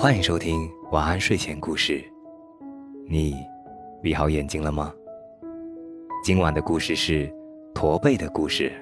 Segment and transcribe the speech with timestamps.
[0.00, 2.02] 欢迎收听晚安睡前故事。
[3.06, 3.36] 你
[4.00, 4.90] 闭好眼睛了吗？
[6.24, 7.30] 今晚的故事是
[7.74, 8.72] 驼背的故事。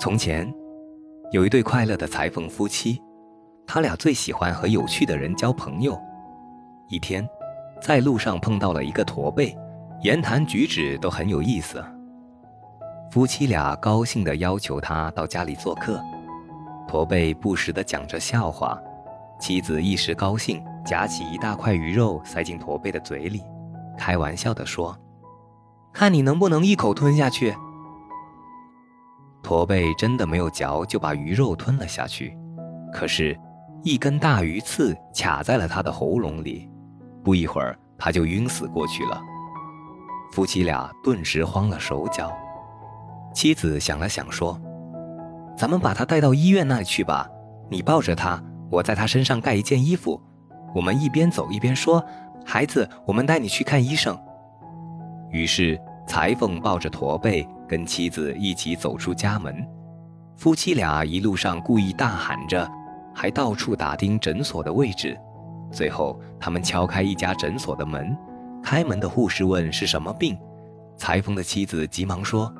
[0.00, 0.52] 从前，
[1.30, 3.00] 有一对快乐的裁缝夫妻，
[3.68, 5.96] 他俩最喜欢和有趣的人交朋友。
[6.88, 7.24] 一天，
[7.80, 9.56] 在路上碰到了一个驼背，
[10.02, 11.80] 言谈举止都很有意思。
[13.12, 16.02] 夫妻俩高兴地要求他到家里做客。
[16.92, 18.78] 驼背不时地讲着笑话，
[19.40, 23.42] 妻子一时高兴，夹起一大块鱼肉塞进驼背的嘴里，
[23.96, 24.94] 开玩笑地说
[25.90, 27.56] ：“看你能不能一口吞下去。”
[29.42, 32.36] 驼背真的没有嚼，就把鱼肉吞了下去。
[32.92, 33.34] 可是，
[33.82, 36.68] 一根大鱼刺卡在了他的喉咙里，
[37.24, 39.18] 不一会儿他就晕死过去了。
[40.30, 42.30] 夫妻俩顿时慌了手脚。
[43.32, 44.60] 妻子想了想说。
[45.56, 47.28] 咱们把他带到医院那里去吧。
[47.70, 50.20] 你抱着他，我在他身上盖一件衣服。
[50.74, 52.04] 我们一边走一边说
[52.44, 54.18] ：“孩子，我们带你去看医生。”
[55.30, 59.54] 于是裁缝抱着驼背，跟妻子一起走出家门。
[60.36, 62.70] 夫妻俩一路上故意大喊着，
[63.14, 65.18] 还到处打听诊所的位置。
[65.70, 68.16] 最后，他们敲开一家诊所的门，
[68.62, 70.36] 开门的护士问是什么病。
[70.96, 72.52] 裁缝的妻子急忙说。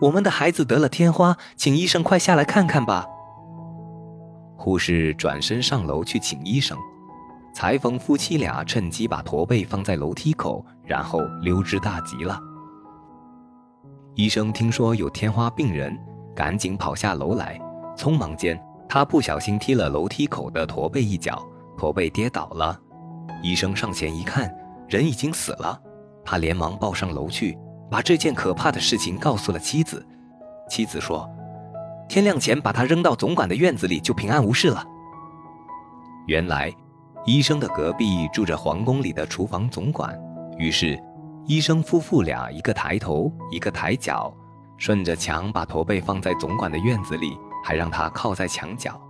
[0.00, 3.06] 我们的孩子得了天花，请医生快下来看看吧。
[4.56, 6.76] 护士转身上楼去请医生，
[7.54, 12.40] 裁缝夫妻俩趁机把驼背放在楼梯口，然后溜之大吉了。
[14.14, 15.98] 医生听说有天花病人，
[16.34, 17.60] 赶紧跑下楼来，
[17.94, 22.78] 匆忙间他不小心踢了楼梯口的驼背一脚，驼背跌倒了。
[23.42, 24.50] 医生上前一看，
[24.88, 25.78] 人已经死了，
[26.24, 27.56] 他连忙抱上楼去。
[27.90, 30.06] 把这件可怕的事情告诉了妻子，
[30.68, 31.28] 妻子说
[32.08, 34.84] ：“天亮前把他扔到总管的院子里，就平安无事了。”
[36.26, 36.72] 原来，
[37.26, 40.16] 医生的隔壁住着皇宫里的厨房总管，
[40.56, 40.96] 于是，
[41.46, 44.32] 医生夫妇俩一个抬头，一个抬脚，
[44.76, 49.00] 顺着墙把驼背放在总管的院子里，还让他靠在墙角。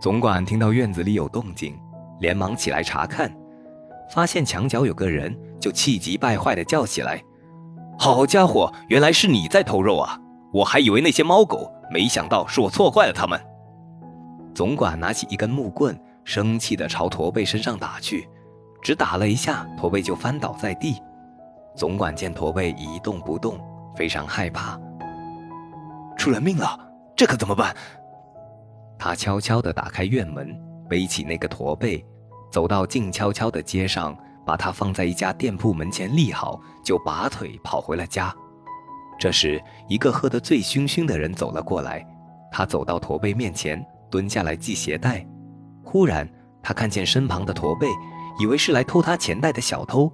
[0.00, 1.78] 总管听到院子里有动静，
[2.18, 3.32] 连忙起来查看。
[4.12, 7.22] 发现墙角有个人，就气急败坏地叫起来
[7.98, 10.18] ：“好家伙，原来是你在偷肉啊！
[10.52, 13.38] 我还以为那些猫狗，没想到是我错怪了他们。”
[14.54, 18.28] 总管拿起一根木棍，生气地朝驼背身上打去，
[18.82, 21.00] 只打了一下，驼背就翻倒在地。
[21.76, 23.60] 总管见驼背一动不动，
[23.94, 24.78] 非常害怕，
[26.16, 26.78] 出人命了，
[27.14, 27.74] 这可怎么办？
[28.98, 30.54] 他悄悄地打开院门，
[30.88, 32.04] 背起那个驼背。
[32.50, 38.34] 走到静悄悄的街上，把它放在一家店铺门前立好，就拔腿跑回了家。
[39.18, 42.04] 这时，一个喝得醉醺醺的人走了过来，
[42.50, 45.26] 他走到驼背面前，蹲下来系鞋带。
[45.84, 46.28] 忽然，
[46.62, 47.86] 他看见身旁的驼背，
[48.38, 50.10] 以为是来偷他钱袋的小偷，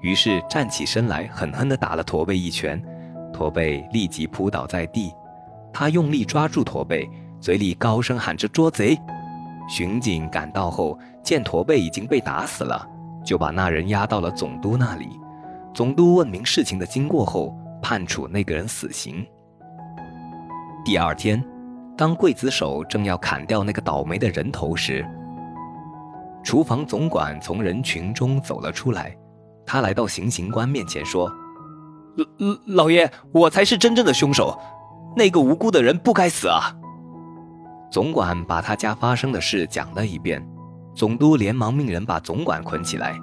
[0.00, 2.82] 于是站起身来，狠狠地打了驼背一拳。
[3.32, 5.12] 驼背立即扑倒在地，
[5.72, 7.08] 他用力抓住驼背，
[7.40, 8.98] 嘴里高声喊着“捉贼”。
[9.68, 12.88] 巡警赶到后，见驼背已经被打死了，
[13.28, 15.20] 就把那人押到了总督那里。
[15.74, 19.22] 总督问明事情的经过后，判处那个人死刑。
[20.82, 21.44] 第二天，
[21.94, 25.06] 当刽子手正要砍掉那个倒霉的人头时，
[26.42, 29.14] 厨房总管从人群中走了出来。
[29.66, 31.30] 他来到行刑官面前说
[32.66, 34.58] ：“老老爷，我才是真正的凶手，
[35.14, 36.74] 那个无辜的人不该死啊！”
[37.92, 40.42] 总管把他家发生的事讲了一遍，
[40.98, 43.16] 总督连忙命人把总管捆起来。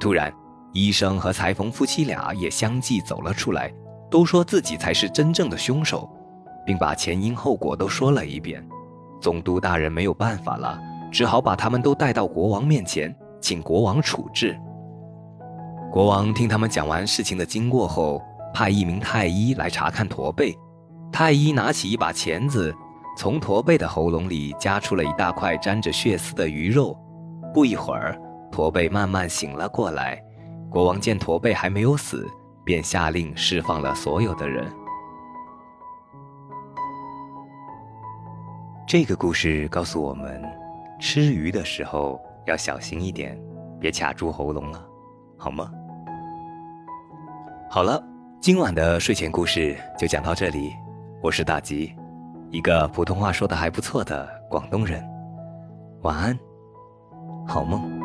[0.00, 0.32] 突然，
[0.72, 3.70] 医生和裁缝夫妻俩也相继走了出来，
[4.10, 6.08] 都说自己才是真正的凶手，
[6.64, 8.66] 并把前因后果都说了一遍。
[9.20, 10.80] 总督大人没有办法了，
[11.12, 14.58] 只好把他们都带到国王面前，请国王处置。
[15.92, 18.22] 国王听他们讲完事情的经过后，
[18.54, 20.56] 派一名太医来查看驼背。
[21.12, 22.74] 太医拿起一把钳子。
[23.20, 26.98] 从驼背的喉咙里夹出了一大块沾着血丝的鱼肉，
[27.52, 28.18] 不一会儿，
[28.50, 30.18] 驼背慢慢醒了过来。
[30.70, 32.26] 国王见驼背还没有死，
[32.64, 34.66] 便下令释放了所有的人。
[38.88, 40.42] 这个故事告诉我们，
[40.98, 43.38] 吃鱼的时候要小心一点，
[43.78, 44.82] 别卡住喉咙了，
[45.36, 45.70] 好吗？
[47.68, 48.02] 好了，
[48.40, 50.72] 今晚的睡前故事就讲到这里，
[51.22, 51.94] 我是大吉。
[52.50, 55.02] 一个普通话说的还不错的广东人，
[56.02, 56.38] 晚安，
[57.46, 57.99] 好梦。